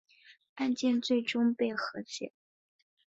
[0.55, 2.33] 案件最终被和解了。